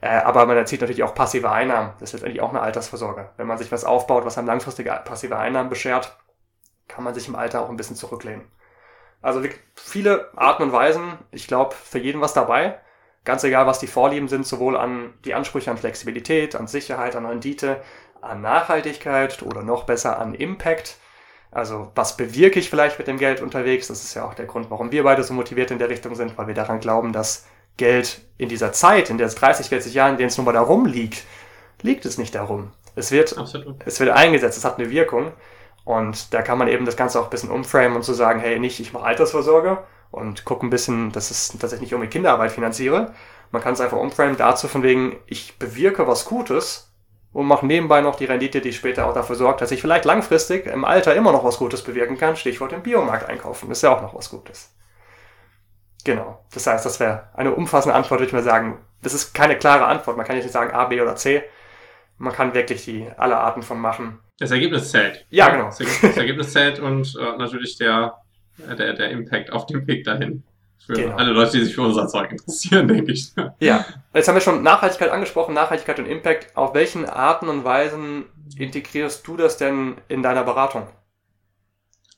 [0.00, 1.92] Äh, aber man erzielt natürlich auch passive Einnahmen.
[1.98, 3.30] Das ist letztendlich auch eine Altersvorsorge.
[3.36, 6.16] Wenn man sich was aufbaut, was einem langfristige passive Einnahmen beschert,
[6.86, 8.50] kann man sich im Alter auch ein bisschen zurücklehnen.
[9.20, 9.42] Also
[9.74, 11.18] viele Arten und Weisen.
[11.32, 12.78] Ich glaube, für jeden was dabei.
[13.24, 17.26] Ganz egal, was die Vorlieben sind, sowohl an die Ansprüche an Flexibilität, an Sicherheit, an
[17.26, 17.82] Rendite,
[18.20, 20.96] an Nachhaltigkeit oder noch besser an Impact.
[21.50, 23.88] Also was bewirke ich vielleicht mit dem Geld unterwegs?
[23.88, 26.36] Das ist ja auch der Grund, warum wir beide so motiviert in der Richtung sind,
[26.36, 30.12] weil wir daran glauben, dass Geld in dieser Zeit, in der es 30, 40 Jahren,
[30.12, 31.24] in denen es nun mal darum liegt,
[31.82, 32.72] liegt es nicht darum.
[32.96, 33.36] Es wird,
[33.86, 35.32] es wird eingesetzt, es hat eine Wirkung.
[35.84, 38.40] Und da kann man eben das Ganze auch ein bisschen umframen und zu so sagen,
[38.40, 39.78] hey, nicht ich mache Altersvorsorge
[40.10, 43.14] und gucke ein bisschen, dass, es, dass ich nicht irgendwie Kinderarbeit finanziere.
[43.52, 46.87] Man kann es einfach umframen dazu von wegen, ich bewirke was Gutes
[47.32, 50.66] und mache nebenbei noch die Rendite, die später auch dafür sorgt, dass ich vielleicht langfristig
[50.66, 52.36] im Alter immer noch was Gutes bewirken kann.
[52.36, 54.74] Stichwort im Biomarkt einkaufen, das ist ja auch noch was Gutes.
[56.04, 56.44] Genau.
[56.52, 58.78] Das heißt, das wäre eine umfassende Antwort, würde ich mal sagen.
[59.02, 60.16] Das ist keine klare Antwort.
[60.16, 61.42] Man kann nicht sagen A, B oder C.
[62.16, 64.18] Man kann wirklich die alle Arten von machen.
[64.38, 65.26] Das Ergebnis zählt.
[65.30, 65.66] Ja, genau.
[65.66, 65.80] Das
[66.16, 68.16] Ergebnis zählt und äh, natürlich der,
[68.56, 70.44] der, der Impact auf dem Weg dahin.
[70.86, 71.16] Für genau.
[71.16, 73.32] alle Leute, die sich für unser Zeug interessieren, denke ich.
[73.60, 76.56] Ja, jetzt haben wir schon Nachhaltigkeit angesprochen, Nachhaltigkeit und Impact.
[76.56, 78.24] Auf welchen Arten und Weisen
[78.56, 80.86] integrierst du das denn in deiner Beratung?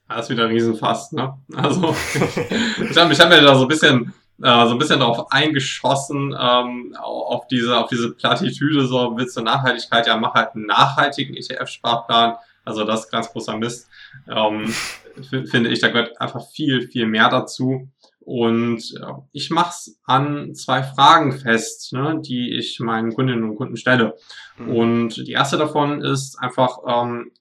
[0.09, 1.35] Das ist wieder ein Riesenfass, ne?
[1.55, 6.35] Also, ich habe hab mir da so ein bisschen äh, so ein bisschen darauf eingeschossen,
[6.39, 11.37] ähm, auf diese, auf diese Plattitüde, so willst du Nachhaltigkeit, ja, mach halt einen nachhaltigen
[11.37, 12.37] ETF-Sparplan.
[12.65, 13.89] Also das ist ganz großer Mist.
[14.29, 14.75] Ähm,
[15.51, 17.89] finde ich, da gehört einfach viel, viel mehr dazu.
[18.33, 18.95] Und
[19.33, 24.15] ich mache es an zwei Fragen fest, ne, die ich meinen Kundinnen und Kunden stelle.
[24.57, 24.69] Mhm.
[24.69, 27.33] Und die erste davon ist einfach, ähm,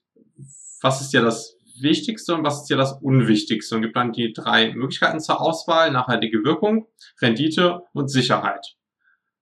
[0.82, 3.76] was ist dir das Wichtigste und was ist dir das Unwichtigste?
[3.76, 6.88] Und gibt dann die drei Möglichkeiten zur Auswahl, nachhaltige Wirkung,
[7.22, 8.74] Rendite und Sicherheit.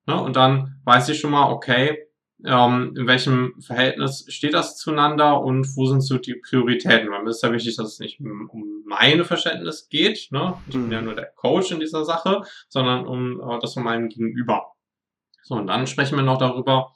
[0.05, 0.21] Ne?
[0.21, 2.08] Und dann weiß ich schon mal, okay,
[2.45, 7.11] ähm, in welchem Verhältnis steht das zueinander und wo sind so die Prioritäten?
[7.11, 10.55] Weil mir ist ja wichtig, dass es nicht um meine Verständnis geht, ne?
[10.67, 11.07] ich bin ja mhm.
[11.07, 14.73] nur der Coach in dieser Sache, sondern um äh, das von meinem Gegenüber.
[15.43, 16.93] So, und dann sprechen wir noch darüber,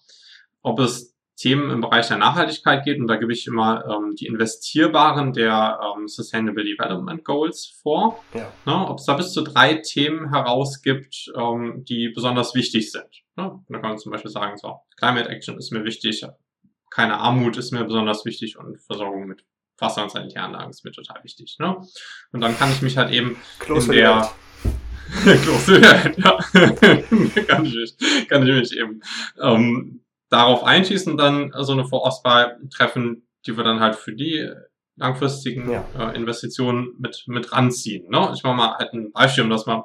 [0.62, 1.12] ob es
[1.42, 3.00] Themen im Bereich der Nachhaltigkeit geht.
[3.00, 8.22] Und da gebe ich immer ähm, die investierbaren der ähm, Sustainable Development Goals vor.
[8.33, 8.52] Ja.
[8.64, 13.24] Ne, Ob es da bis zu drei Themen herausgibt, ähm, die besonders wichtig sind.
[13.35, 13.61] Ne?
[13.68, 16.24] Da kann man zum Beispiel sagen, so, Climate Action ist mir wichtig,
[16.90, 19.44] keine Armut ist mir besonders wichtig und Versorgung mit
[19.78, 21.57] Wasser- und Sanitäranlagen ist mir total wichtig.
[21.59, 21.76] Ne?
[22.31, 24.31] Und dann kann ich mich halt eben Close in der...
[25.42, 26.38] Close ja.
[27.48, 29.00] kann, ich mich, kann ich mich eben
[29.40, 30.02] ähm,
[30.33, 34.51] darauf einschießen, dann so eine Vorauswahl treffen, die wir dann halt für die
[34.97, 35.85] langfristigen ja.
[35.99, 38.09] äh, Investitionen mit, mit ranziehen.
[38.11, 38.31] Ne?
[38.35, 39.85] Ich mache mal halt ein Beispiel, um das mal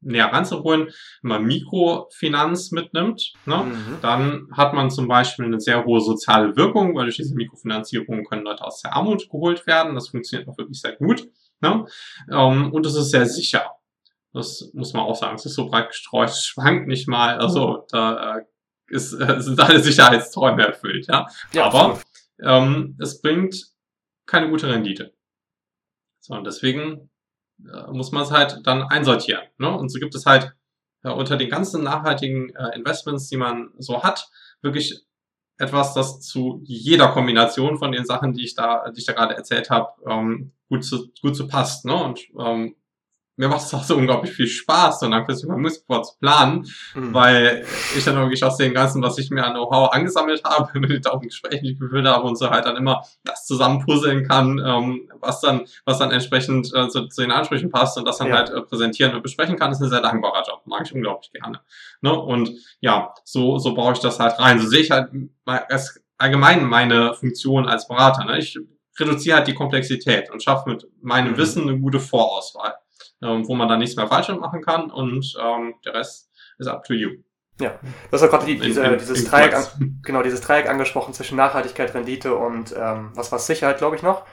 [0.00, 0.88] näher ranzuholen.
[1.22, 3.56] Wenn man Mikrofinanz mitnimmt, ne?
[3.56, 3.98] Mhm.
[4.02, 8.44] dann hat man zum Beispiel eine sehr hohe soziale Wirkung, weil durch diese Mikrofinanzierung können
[8.44, 9.94] Leute aus der Armut geholt werden.
[9.94, 11.28] Das funktioniert auch wirklich sehr gut.
[11.60, 11.86] Ne?
[12.30, 13.70] Ähm, und es ist sehr sicher.
[14.32, 15.36] Das muss man auch sagen.
[15.36, 17.38] Es ist so breit gestreut, es schwankt nicht mal.
[17.38, 18.44] Also da äh,
[18.88, 21.26] ist, äh, sind alle Sicherheitsträume erfüllt, ja.
[21.52, 22.00] ja Aber
[22.40, 23.72] ähm, es bringt
[24.26, 25.14] keine gute Rendite.
[26.20, 27.10] So, und deswegen
[27.64, 29.44] äh, muss man es halt dann einsortieren.
[29.58, 29.70] Ne?
[29.70, 30.54] Und so gibt es halt
[31.02, 34.28] äh, unter den ganzen nachhaltigen äh, Investments, die man so hat,
[34.62, 35.04] wirklich
[35.58, 39.36] etwas, das zu jeder Kombination von den Sachen, die ich da, die ich da gerade
[39.36, 41.84] erzählt habe, ähm, gut zu, gut zu passt.
[41.84, 41.94] Ne?
[41.94, 42.76] Und ähm,
[43.36, 47.12] mir macht es auch so unglaublich viel Spaß, so langfristig mein Musiksport zu planen, mhm.
[47.12, 50.90] weil ich dann wirklich aus dem Ganzen, was ich mir an Know-how angesammelt habe, mit
[50.90, 54.58] den tausend Gesprächen, die ich geführt habe und so halt dann immer das zusammenpuzzeln kann,
[54.64, 58.28] ähm, was dann, was dann entsprechend äh, zu, zu, den Ansprüchen passt und das dann
[58.28, 58.36] ja.
[58.36, 60.62] halt äh, präsentieren und besprechen kann, ist ein sehr dankbarer Job.
[60.64, 61.60] Mag ich unglaublich gerne.
[62.00, 62.18] Ne?
[62.18, 64.58] Und ja, so, so baue ich das halt rein.
[64.60, 65.10] So sehe ich halt
[66.16, 68.24] allgemein meine Funktion als Berater.
[68.24, 68.38] Ne?
[68.38, 68.58] Ich
[68.98, 71.36] reduziere halt die Komplexität und schaffe mit meinem mhm.
[71.36, 72.74] Wissen eine gute Vorauswahl
[73.22, 76.84] ähm, wo man dann nichts mehr falsch machen kann und ähm, der Rest ist up
[76.84, 77.10] to you.
[77.60, 79.64] Ja, du hast ja gerade die, diese, in, in, dieses, in Dreieck, an,
[80.02, 84.26] genau, dieses Dreieck angesprochen zwischen Nachhaltigkeit, Rendite und ähm, was war Sicherheit, glaube ich, noch.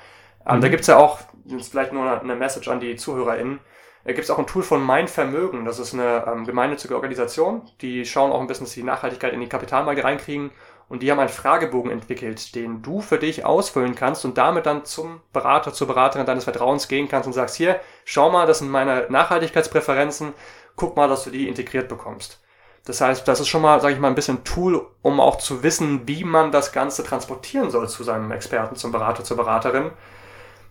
[0.45, 0.61] Ähm, mhm.
[0.61, 3.59] Da gibt's ja auch, jetzt vielleicht nur eine Message an die ZuhörerInnen,
[4.05, 8.05] da gibt's auch ein Tool von Mein Vermögen, das ist eine ähm, gemeinnützige Organisation, die
[8.05, 10.51] schauen auch ein bisschen, dass sie die Nachhaltigkeit in die Kapitalmärkte reinkriegen
[10.89, 14.83] und die haben einen Fragebogen entwickelt, den du für dich ausfüllen kannst und damit dann
[14.83, 18.69] zum Berater, zur Beraterin deines Vertrauens gehen kannst und sagst, hier, schau mal, das sind
[18.69, 20.33] meine Nachhaltigkeitspräferenzen,
[20.75, 22.39] guck mal, dass du die integriert bekommst.
[22.85, 25.63] Das heißt, das ist schon mal, sage ich mal, ein bisschen Tool, um auch zu
[25.63, 29.91] wissen, wie man das Ganze transportieren soll zu seinem Experten, zum Berater, zur Beraterin.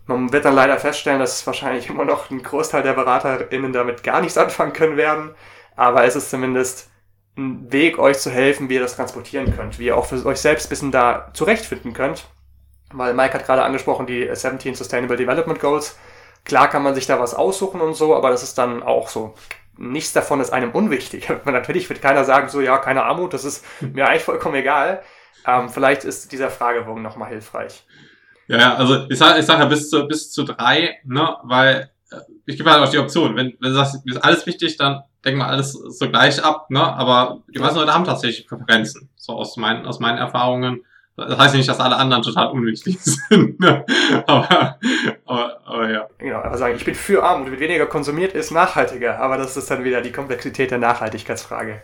[0.05, 4.21] Man wird dann leider feststellen, dass wahrscheinlich immer noch ein Großteil der BeraterInnen damit gar
[4.21, 5.33] nichts anfangen können werden.
[5.75, 6.91] Aber es ist zumindest
[7.35, 10.39] ein Weg, euch zu helfen, wie ihr das transportieren könnt, wie ihr auch für euch
[10.39, 12.25] selbst ein bisschen da zurechtfinden könnt.
[12.91, 15.97] Weil Mike hat gerade angesprochen, die 17 Sustainable Development Goals.
[16.45, 19.33] Klar kann man sich da was aussuchen und so, aber das ist dann auch so.
[19.77, 21.29] Nichts davon ist einem unwichtig.
[21.45, 25.01] Natürlich wird keiner sagen, so, ja, keine Armut, das ist mir eigentlich vollkommen egal.
[25.45, 27.83] Ähm, vielleicht ist dieser Fragebogen nochmal hilfreich.
[28.47, 32.17] Ja, also ich sage ich sag ja bis zu, bis zu drei, ne, weil äh,
[32.45, 33.35] ich gebe halt auch die Option.
[33.35, 36.69] Wenn, wenn du sagst, mir ist alles wichtig, dann denk mal alles so gleich ab,
[36.69, 36.81] ne?
[36.81, 39.09] Aber die meisten Leute haben tatsächlich Präferenzen.
[39.15, 40.85] So aus meinen, aus meinen Erfahrungen.
[41.15, 43.59] Das heißt nicht, dass alle anderen total unwichtig sind.
[43.59, 43.85] Ne?
[44.25, 44.79] aber,
[45.25, 46.07] aber, aber ja.
[46.17, 49.19] Genau, aber sagen, ich bin für Armut, wird weniger konsumiert, ist nachhaltiger.
[49.19, 51.81] Aber das ist dann wieder die Komplexität der Nachhaltigkeitsfrage.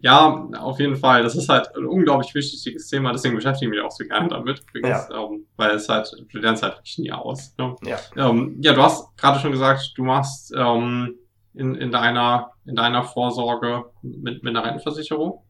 [0.00, 1.22] Ja, auf jeden Fall.
[1.22, 4.62] Das ist halt ein unglaublich wichtiges Thema, deswegen beschäftige ich mich auch so gerne damit,
[4.68, 5.24] übrigens, ja.
[5.24, 7.54] ähm, weil es halt, du lernst halt wirklich nie aus.
[7.58, 7.76] Ne?
[7.84, 7.98] Ja.
[8.16, 11.16] Ähm, ja, du hast gerade schon gesagt, du machst ähm,
[11.54, 15.42] in, in, deiner, in deiner Vorsorge mit, mit einer Rentenversicherung.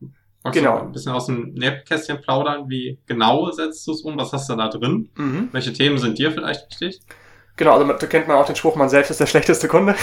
[0.47, 0.79] Magst genau.
[0.79, 2.69] ein bisschen aus dem Nähkästchen plaudern?
[2.69, 4.17] Wie genau setzt du es um?
[4.17, 5.11] Was hast du da drin?
[5.17, 5.49] Mhm.
[5.51, 7.01] Welche Themen sind dir vielleicht wichtig?
[7.57, 9.97] Genau, also da kennt man auch den Spruch, man selbst ist der schlechteste Kunde.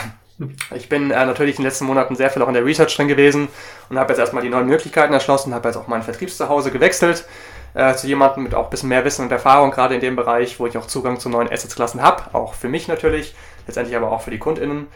[0.74, 3.08] ich bin äh, natürlich in den letzten Monaten sehr viel auch in der Research drin
[3.08, 3.48] gewesen
[3.90, 7.26] und habe jetzt erstmal die neuen Möglichkeiten erschlossen, habe jetzt auch mein Vertriebszuhause gewechselt
[7.74, 10.58] äh, zu jemandem mit auch ein bisschen mehr Wissen und Erfahrung, gerade in dem Bereich,
[10.58, 13.34] wo ich auch Zugang zu neuen Assetsklassen habe, auch für mich natürlich,
[13.66, 14.86] letztendlich aber auch für die KundInnen.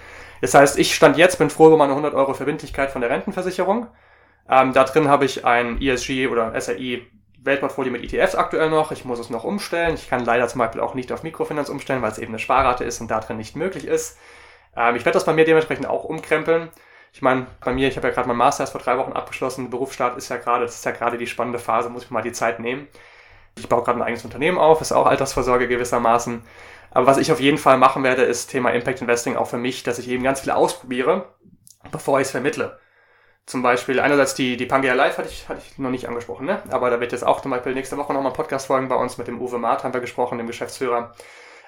[0.40, 3.88] Das heißt, ich stand jetzt, bin froh über meine 100 Euro Verbindlichkeit von der Rentenversicherung
[4.50, 7.06] ähm, da drin habe ich ein ESG oder SRI
[7.42, 8.92] Weltportfolio mit ETFs aktuell noch.
[8.92, 9.94] Ich muss es noch umstellen.
[9.94, 12.84] Ich kann leider zum Beispiel auch nicht auf Mikrofinanz umstellen, weil es eben eine Sparrate
[12.84, 14.18] ist und da drin nicht möglich ist.
[14.76, 16.68] Ähm, ich werde das bei mir dementsprechend auch umkrempeln.
[17.12, 19.70] Ich meine, bei mir, ich habe ja gerade mein Master erst vor drei Wochen abgeschlossen.
[19.70, 22.32] Berufsstart ist ja gerade, das ist ja gerade die spannende Phase, muss ich mal die
[22.32, 22.88] Zeit nehmen.
[23.56, 26.42] Ich baue gerade ein eigenes Unternehmen auf, ist auch Altersvorsorge gewissermaßen.
[26.92, 29.82] Aber was ich auf jeden Fall machen werde, ist Thema Impact Investing auch für mich,
[29.82, 31.26] dass ich eben ganz viel ausprobiere,
[31.90, 32.78] bevor ich es vermittle.
[33.50, 36.62] Zum Beispiel einerseits die, die Pangea Live hatte ich, hatte ich noch nicht angesprochen, ne?
[36.70, 39.26] aber da wird jetzt auch zum Beispiel nächste Woche nochmal Podcast folgen bei uns mit
[39.26, 41.16] dem Uwe Maat haben wir gesprochen, dem Geschäftsführer.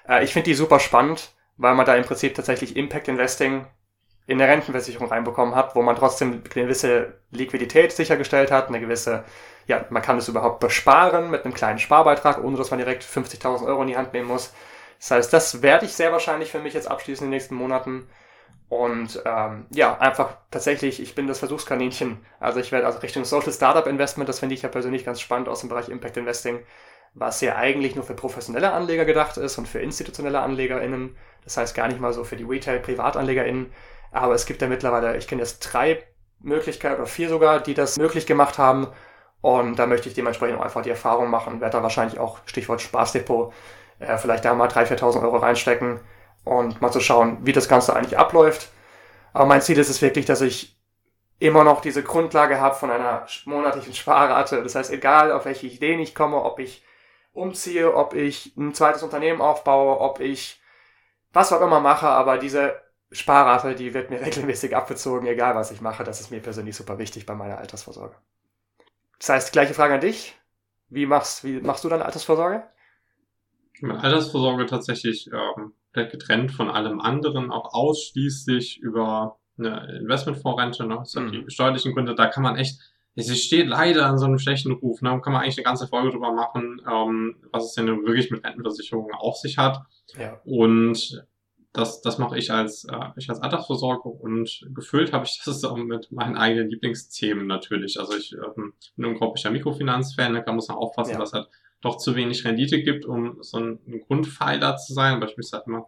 [0.08, 3.66] Äh, ich finde die super spannend, weil man da im Prinzip tatsächlich Impact Investing
[4.28, 9.24] in eine Rentenversicherung reinbekommen hat, wo man trotzdem eine gewisse Liquidität sichergestellt hat, eine gewisse,
[9.66, 13.66] ja, man kann es überhaupt besparen mit einem kleinen Sparbeitrag, ohne dass man direkt 50.000
[13.66, 14.52] Euro in die Hand nehmen muss.
[15.00, 18.08] Das heißt, das werde ich sehr wahrscheinlich für mich jetzt abschließen in den nächsten Monaten.
[18.72, 22.24] Und ähm, ja, einfach tatsächlich, ich bin das Versuchskaninchen.
[22.40, 25.46] Also ich werde also Richtung Social Startup Investment, das finde ich ja persönlich ganz spannend
[25.50, 26.60] aus dem Bereich Impact Investing,
[27.12, 31.14] was ja eigentlich nur für professionelle Anleger gedacht ist und für institutionelle AnlegerInnen.
[31.44, 33.70] Das heißt gar nicht mal so für die Retail-PrivatanlegerInnen.
[34.10, 36.02] Aber es gibt ja mittlerweile, ich kenne jetzt drei
[36.40, 38.86] Möglichkeiten oder vier sogar, die das möglich gemacht haben.
[39.42, 42.80] Und da möchte ich dementsprechend auch einfach die Erfahrung machen, werde da wahrscheinlich auch, Stichwort
[42.80, 43.52] Spaßdepot,
[43.98, 46.00] äh, vielleicht da mal 3.000, 4.000 Euro reinstecken
[46.44, 48.68] und mal zu schauen, wie das Ganze eigentlich abläuft.
[49.32, 50.76] Aber mein Ziel ist es wirklich, dass ich
[51.38, 54.62] immer noch diese Grundlage habe von einer monatlichen Sparrate.
[54.62, 56.84] Das heißt, egal auf welche Ideen ich komme, ob ich
[57.32, 60.60] umziehe, ob ich ein zweites Unternehmen aufbaue, ob ich
[61.32, 65.80] was auch immer mache, aber diese Sparrate, die wird mir regelmäßig abgezogen, egal was ich
[65.80, 66.04] mache.
[66.04, 68.14] Das ist mir persönlich super wichtig bei meiner Altersvorsorge.
[69.18, 70.36] Das heißt, gleiche Frage an dich.
[70.88, 72.64] Wie machst, wie machst du deine Altersvorsorge?
[73.80, 80.96] Meine Altersvorsorge tatsächlich ähm, getrennt von allem anderen, auch ausschließlich über eine Investmentfondsrente, ne?
[80.98, 81.32] Das mhm.
[81.32, 82.80] die steuerlichen Gründe, da kann man echt,
[83.14, 85.10] es steht leider an so einem schlechten Ruf, ne?
[85.10, 88.44] Da kann man eigentlich eine ganze Folge drüber machen, ähm, was es denn wirklich mit
[88.44, 89.80] Rentenversicherungen auf sich hat.
[90.18, 90.40] Ja.
[90.44, 91.24] Und
[91.72, 95.76] das, das mache ich als, äh, ich als Altersvorsorge und gefüllt habe ich das auch
[95.76, 97.98] mit meinen eigenen Lieblingsthemen natürlich.
[97.98, 101.18] Also ich ähm, bin ein unglaublicher Mikrofinanzfan, da muss man aufpassen, ja.
[101.18, 101.48] dass halt
[101.82, 105.16] doch zu wenig Rendite gibt, um so ein, ein Grundpfeiler zu sein.
[105.16, 105.86] Aber ich bin halt immer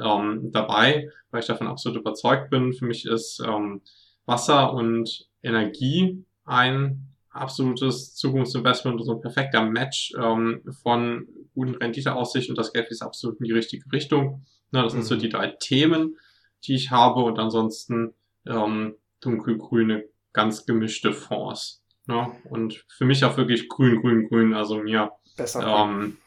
[0.00, 2.72] ähm, dabei, weil ich davon absolut überzeugt bin.
[2.72, 3.82] Für mich ist ähm,
[4.24, 12.50] Wasser und Energie ein absolutes Zukunftsinvestment und so ein perfekter Match ähm, von guten Renditeaussicht
[12.50, 14.44] und das Geld ist absolut in die richtige Richtung.
[14.70, 14.98] Na, das mhm.
[14.98, 15.18] sind so mhm.
[15.20, 16.16] die drei Themen,
[16.64, 18.14] die ich habe und ansonsten
[18.46, 21.81] ähm, dunkelgrüne, ganz gemischte Fonds.
[22.08, 24.54] Ja, und für mich auch wirklich grün, grün, grün.
[24.54, 25.12] Also mir.
[25.38, 26.18] Ähm,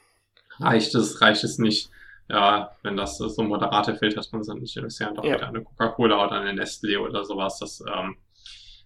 [0.60, 1.90] reicht es, reicht es nicht,
[2.30, 4.64] ja, wenn das so moderate Filter drin sind.
[4.64, 5.36] Ich investiere doch ja.
[5.36, 7.60] wieder eine Coca-Cola oder eine Nestle oder sowas.
[7.60, 8.16] Das, ähm,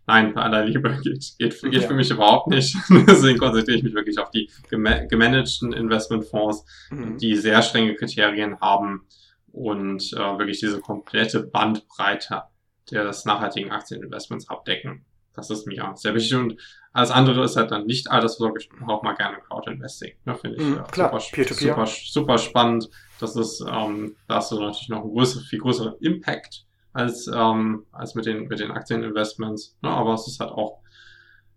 [0.07, 1.81] nein, bei aller Liebe geht, geht, geht ja.
[1.81, 2.75] für mich überhaupt nicht.
[2.89, 7.17] Deswegen konzentriere ich mich wirklich auf die gemanagten Investmentfonds, mhm.
[7.17, 9.05] die sehr strenge Kriterien haben
[9.51, 12.43] und äh, wirklich diese komplette Bandbreite
[12.91, 15.05] des nachhaltigen Aktieninvestments abdecken.
[15.39, 16.35] Das ist mir sehr wichtig.
[16.35, 16.55] Und
[16.93, 18.61] alles andere ist halt dann nicht Altersvorsorge.
[18.61, 20.13] Ich mache auch mal gerne Crowd Investing.
[20.25, 21.19] Ja, Finde ich mhm, klar.
[21.19, 21.53] Super, Peer -Peer.
[21.53, 22.89] super, super spannend.
[23.19, 27.85] Das ist, ähm, da hast du natürlich noch einen größeren, viel größeren Impact als, ähm,
[27.91, 29.77] als mit den, mit den Aktieninvestments.
[29.83, 30.79] Ja, aber es ist halt auch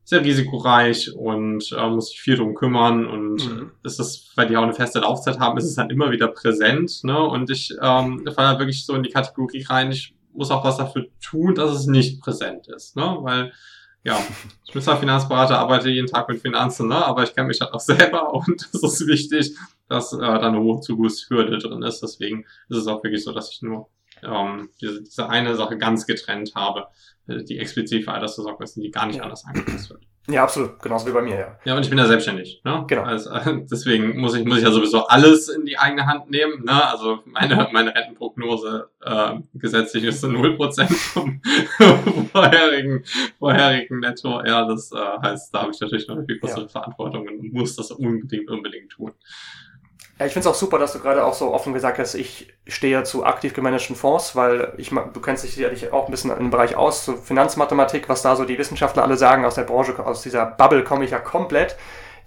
[0.04, 3.70] sehr risikoreich und äh, muss sich viel drum kümmern und mhm.
[3.84, 7.04] ist das, weil die auch eine feste Laufzeit haben, ist es dann immer wieder präsent,
[7.04, 7.20] ne?
[7.20, 10.76] Und ich ähm, falle halt wirklich so in die Kategorie rein, ich muss auch was
[10.76, 13.18] dafür tun, dass es nicht präsent ist, ne?
[13.20, 13.52] Weil
[14.04, 14.20] ja,
[14.66, 16.96] ich bin zwar Finanzberater, arbeite jeden Tag mit Finanzen, ne?
[16.96, 19.56] aber ich kenne mich halt auch selber und es ist wichtig,
[19.88, 22.00] dass äh, da eine hohe Zugangshürde drin ist.
[22.00, 23.88] Deswegen ist es auch wirklich so, dass ich nur
[24.22, 26.88] ähm, diese, diese eine Sache ganz getrennt habe,
[27.28, 30.02] äh, die explizit für Altersvorsorge ist, die gar nicht anders angepasst wird.
[30.28, 30.80] Ja, absolut.
[30.80, 31.58] Genauso wie bei mir, ja.
[31.64, 32.60] Ja, und ich bin ja selbstständig.
[32.64, 32.84] Ne?
[32.86, 33.02] Genau.
[33.02, 33.30] Also,
[33.70, 36.64] deswegen muss ich, muss ich ja sowieso alles in die eigene Hand nehmen.
[36.64, 36.90] Ne?
[36.90, 41.42] Also meine, meine Rentenprognose äh, gesetzlich ist so 0% vom
[42.32, 43.04] vorherigen,
[43.38, 44.44] vorherigen Netto.
[44.44, 46.68] Ja, das äh, heißt, da habe ich natürlich noch viel größere ja.
[46.68, 49.12] Verantwortung und muss das unbedingt, unbedingt tun.
[50.22, 52.54] Ja, ich finde es auch super, dass du gerade auch so offen gesagt hast, ich
[52.68, 56.50] stehe zu aktiv gemanagten Fonds, weil ich, du kennst dich sicherlich auch ein bisschen im
[56.50, 60.22] Bereich aus, so Finanzmathematik, was da so die Wissenschaftler alle sagen aus der Branche, aus
[60.22, 61.76] dieser Bubble komme ich ja komplett,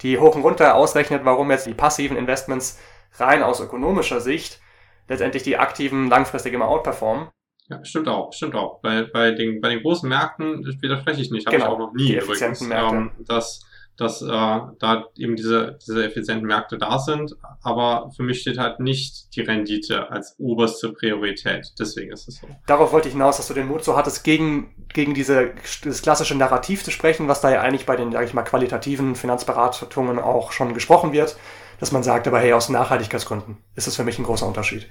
[0.01, 2.81] die hoch und runter ausrechnet, warum jetzt die passiven Investments
[3.13, 4.59] rein aus ökonomischer Sicht
[5.07, 7.29] letztendlich die aktiven langfristig immer outperformen.
[7.69, 8.81] Ja, stimmt auch, stimmt auch.
[8.81, 11.93] Bei, bei, den, bei den großen Märkten widerspreche ich nicht, habe genau, ich auch noch
[11.93, 12.95] nie die effizienten übrigens, Märkte.
[12.97, 13.64] Ähm, dass
[13.97, 17.35] dass äh, da eben diese, diese effizienten Märkte da sind.
[17.61, 21.73] Aber für mich steht halt nicht die Rendite als oberste Priorität.
[21.79, 22.47] Deswegen ist es so.
[22.67, 25.51] Darauf wollte ich hinaus, dass du den Mut so hattest, gegen, gegen diese,
[25.83, 29.15] das klassische Narrativ zu sprechen, was da ja eigentlich bei den, sag ich mal, qualitativen
[29.15, 31.37] Finanzberatungen auch schon gesprochen wird,
[31.79, 34.87] dass man sagt, aber hey, aus Nachhaltigkeitsgründen ist das für mich ein großer Unterschied.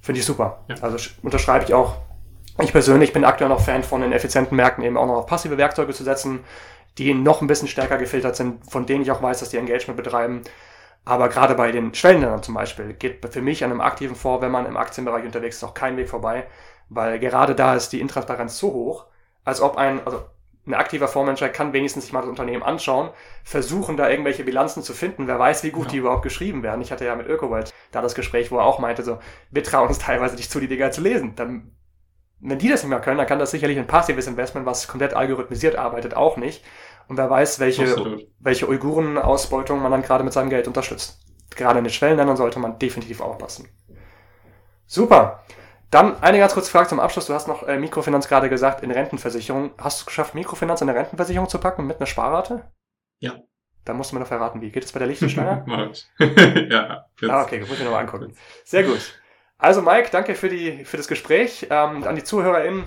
[0.00, 0.64] Finde ich super.
[0.68, 0.76] Ja.
[0.80, 1.96] Also unterschreibe ich auch.
[2.60, 5.58] Ich persönlich bin aktuell noch Fan von den effizienten Märkten eben auch noch auf passive
[5.58, 6.40] Werkzeuge zu setzen
[6.96, 9.96] die noch ein bisschen stärker gefiltert sind, von denen ich auch weiß, dass die Engagement
[9.96, 10.42] betreiben.
[11.04, 14.50] Aber gerade bei den Schwellenländern zum Beispiel geht für mich an einem aktiven Fonds, wenn
[14.50, 16.46] man im Aktienbereich unterwegs ist, auch kein Weg vorbei,
[16.88, 19.06] weil gerade da ist die Intransparenz so hoch,
[19.44, 20.24] als ob ein, also
[20.68, 23.10] ein aktiver Fondsmanager kann wenigstens sich mal das Unternehmen anschauen,
[23.42, 25.26] versuchen da irgendwelche Bilanzen zu finden.
[25.26, 25.92] Wer weiß, wie gut ja.
[25.92, 26.82] die überhaupt geschrieben werden.
[26.82, 29.18] Ich hatte ja mit ÖkoWorld da das Gespräch, wo er auch meinte, so,
[29.50, 31.34] wir trauen uns teilweise nicht zu, die Dinger zu lesen.
[31.36, 31.72] Dann,
[32.40, 35.14] wenn die das nicht mehr können, dann kann das sicherlich ein passives Investment, was komplett
[35.14, 36.64] algorithmisiert arbeitet, auch nicht.
[37.08, 41.20] Und wer weiß, welche, welche Uiguren-Ausbeutung man dann gerade mit seinem Geld unterstützt.
[41.56, 43.68] Gerade in den Schwellenländern sollte man definitiv aufpassen.
[44.86, 45.42] Super.
[45.90, 47.26] Dann eine ganz kurze Frage zum Abschluss.
[47.26, 49.70] Du hast noch äh, Mikrofinanz gerade gesagt in Rentenversicherung.
[49.78, 52.70] Hast du es geschafft, Mikrofinanz in der Rentenversicherung zu packen mit einer Sparrate?
[53.20, 53.36] Ja.
[53.86, 54.70] Da musst du mir noch verraten, wie.
[54.70, 55.64] Geht es bei der Lichtensteiner?
[56.18, 57.06] ja.
[57.20, 57.30] Jetzt.
[57.30, 58.34] Ah, okay, muss ich nochmal angucken.
[58.64, 59.18] Sehr gut.
[59.58, 61.66] Also Mike, danke für, die, für das Gespräch.
[61.70, 62.84] Ähm, an die ZuhörerInnen,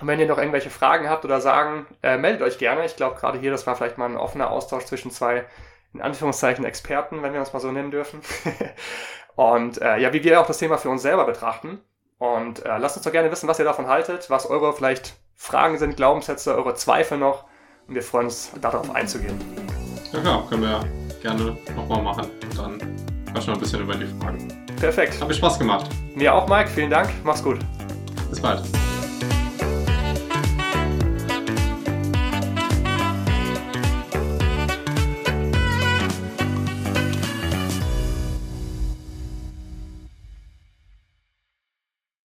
[0.00, 2.84] und wenn ihr noch irgendwelche Fragen habt oder sagen, äh, meldet euch gerne.
[2.84, 5.44] Ich glaube, gerade hier, das war vielleicht mal ein offener Austausch zwischen zwei,
[5.92, 8.20] in Anführungszeichen, Experten, wenn wir uns mal so nennen dürfen.
[9.36, 11.80] und äh, ja, wie wir auch das Thema für uns selber betrachten.
[12.18, 15.78] Und äh, lasst uns doch gerne wissen, was ihr davon haltet, was eure vielleicht Fragen
[15.78, 17.44] sind, Glaubenssätze, eure Zweifel noch.
[17.86, 19.38] Und wir freuen uns, darauf einzugehen.
[20.12, 20.80] Ja, klar, können wir
[21.22, 22.30] gerne nochmal machen.
[22.42, 22.78] Und dann
[23.32, 24.63] quatschen wir ein bisschen über die Fragen.
[24.84, 25.18] Perfekt.
[25.18, 25.86] Hat mir Spaß gemacht.
[26.14, 26.68] Mir auch, Mike.
[26.68, 27.08] Vielen Dank.
[27.24, 27.58] Mach's gut.
[28.28, 28.60] Bis bald.